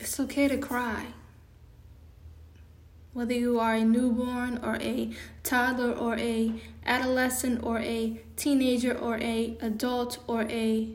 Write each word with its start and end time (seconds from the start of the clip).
It's 0.00 0.20
okay 0.20 0.46
to 0.48 0.58
cry. 0.58 1.06
Whether 3.12 3.34
you 3.34 3.58
are 3.58 3.74
a 3.74 3.84
newborn 3.84 4.60
or 4.62 4.76
a 4.76 5.10
toddler 5.42 5.92
or 5.92 6.16
a 6.18 6.52
adolescent 6.84 7.62
or 7.62 7.78
a 7.78 8.20
teenager 8.36 8.96
or 8.96 9.16
a 9.16 9.56
adult 9.60 10.18
or 10.26 10.42
a 10.42 10.90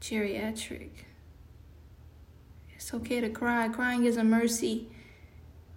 geriatric. 0.00 0.90
It's 2.74 2.94
okay 2.94 3.20
to 3.20 3.28
cry. 3.28 3.68
Crying 3.68 4.06
is 4.06 4.16
a 4.16 4.24
mercy. 4.24 4.88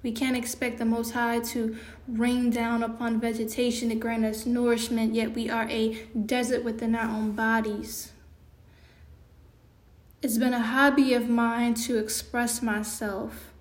We 0.02 0.12
can't 0.12 0.38
expect 0.38 0.78
the 0.78 0.86
Most 0.86 1.12
High 1.12 1.40
to 1.40 1.76
rain 2.08 2.50
down 2.50 2.82
upon 2.82 3.20
vegetation 3.20 3.90
to 3.90 3.96
grant 3.96 4.24
us 4.24 4.46
nourishment, 4.46 5.14
yet 5.14 5.36
we 5.36 5.50
are 5.50 5.68
a 5.70 6.06
desert 6.14 6.64
within 6.64 6.96
our 6.96 7.10
own 7.10 7.34
bodies. 7.34 8.14
It's 10.24 10.38
been 10.38 10.54
a 10.54 10.62
hobby 10.62 11.16
of 11.16 11.30
mine 11.30 11.74
to 11.86 11.98
express 11.98 12.62
myself, 12.62 13.52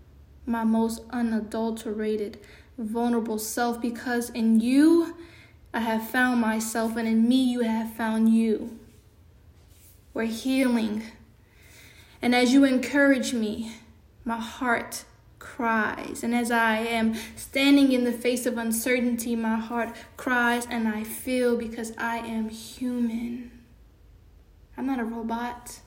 my 0.44 0.62
most 0.62 1.00
unadulterated, 1.08 2.38
vulnerable 2.76 3.38
self, 3.38 3.80
because 3.80 4.28
in 4.28 4.60
you 4.60 5.16
I 5.72 5.80
have 5.80 6.06
found 6.06 6.42
myself, 6.42 6.96
and 6.96 7.08
in 7.08 7.26
me 7.26 7.42
you 7.42 7.60
have 7.60 7.94
found 7.94 8.34
you. 8.34 8.78
We're 10.12 10.24
healing. 10.24 11.04
And 12.20 12.34
as 12.34 12.52
you 12.52 12.64
encourage 12.64 13.32
me, 13.32 13.76
my 14.26 14.38
heart 14.38 15.04
cries. 15.38 16.22
And 16.22 16.34
as 16.34 16.50
I 16.50 16.76
am 16.76 17.14
standing 17.36 17.92
in 17.92 18.04
the 18.04 18.12
face 18.12 18.44
of 18.44 18.58
uncertainty, 18.58 19.34
my 19.34 19.56
heart 19.56 19.96
cries 20.18 20.66
and 20.66 20.86
I 20.86 21.04
feel 21.04 21.56
because 21.56 21.94
I 21.96 22.18
am 22.18 22.50
human. 22.50 23.50
I'm 24.76 24.86
not 24.86 25.00
a 25.00 25.04
robot. 25.04 25.80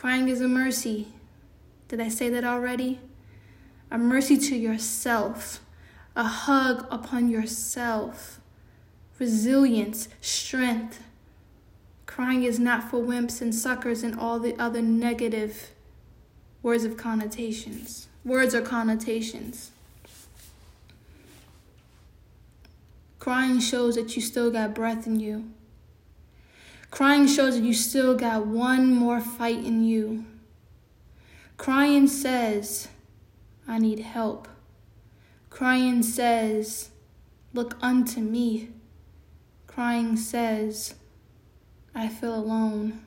Crying 0.00 0.30
is 0.30 0.40
a 0.40 0.48
mercy. 0.48 1.08
Did 1.88 2.00
I 2.00 2.08
say 2.08 2.30
that 2.30 2.42
already? 2.42 3.00
A 3.90 3.98
mercy 3.98 4.38
to 4.38 4.56
yourself, 4.56 5.60
a 6.16 6.24
hug 6.24 6.86
upon 6.90 7.28
yourself, 7.28 8.40
resilience, 9.18 10.08
strength. 10.22 11.02
Crying 12.06 12.44
is 12.44 12.58
not 12.58 12.90
for 12.90 12.96
wimps 12.96 13.42
and 13.42 13.54
suckers 13.54 14.02
and 14.02 14.18
all 14.18 14.38
the 14.38 14.58
other 14.58 14.80
negative 14.80 15.72
words 16.62 16.84
of 16.84 16.96
connotations. 16.96 18.08
Words 18.24 18.54
are 18.54 18.62
connotations. 18.62 19.70
Crying 23.18 23.60
shows 23.60 23.96
that 23.96 24.16
you 24.16 24.22
still 24.22 24.50
got 24.50 24.74
breath 24.74 25.06
in 25.06 25.20
you. 25.20 25.50
Crying 26.90 27.26
shows 27.26 27.54
that 27.54 27.64
you 27.64 27.72
still 27.72 28.16
got 28.16 28.46
one 28.46 28.92
more 28.94 29.20
fight 29.20 29.64
in 29.64 29.84
you. 29.84 30.24
Crying 31.56 32.06
says, 32.06 32.88
I 33.68 33.78
need 33.78 34.00
help. 34.00 34.48
Crying 35.50 36.02
says, 36.02 36.90
Look 37.52 37.76
unto 37.82 38.20
me. 38.20 38.70
Crying 39.66 40.16
says, 40.16 40.94
I 41.94 42.08
feel 42.08 42.34
alone. 42.34 43.04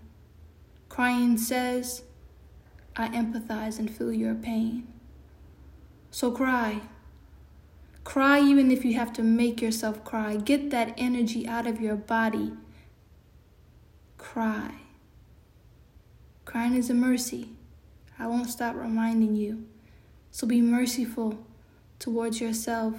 Crying 0.89 1.38
says, 1.38 2.04
I 2.95 3.08
empathize 3.08 3.80
and 3.80 3.89
feel 3.89 4.11
your 4.11 4.36
pain. 4.36 4.88
So 6.11 6.31
cry. 6.31 6.81
Cry 8.04 8.39
even 8.42 8.70
if 8.70 8.84
you 8.84 8.94
have 8.95 9.14
to 9.14 9.23
make 9.23 9.61
yourself 9.61 10.04
cry. 10.04 10.36
Get 10.36 10.70
that 10.70 10.94
energy 10.98 11.48
out 11.48 11.66
of 11.66 11.81
your 11.81 11.95
body. 11.95 12.52
Cry. 14.24 14.72
Crying 16.46 16.76
is 16.76 16.90
a 16.90 16.94
mercy. 16.96 17.50
I 18.18 18.26
won't 18.26 18.50
stop 18.50 18.76
reminding 18.76 19.36
you. 19.36 19.68
So 20.32 20.48
be 20.48 20.62
merciful 20.62 21.46
towards 22.00 22.42
yourself. 22.42 22.96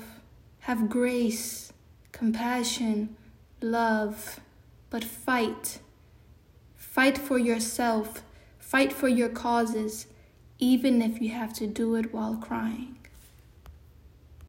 Have 0.61 0.89
grace, 0.89 1.73
compassion, 2.13 3.17
love, 3.61 4.39
but 4.90 5.02
fight. 5.02 5.80
Fight 6.77 7.18
for 7.18 7.39
yourself 7.39 8.23
Fight 8.64 8.92
for 8.92 9.07
your 9.07 9.29
causes, 9.29 10.08
even 10.58 11.01
if 11.01 11.20
you 11.20 11.29
have 11.29 11.52
to 11.52 11.67
do 11.68 11.95
it 11.95 12.13
while 12.13 12.36
crying. 12.36 12.96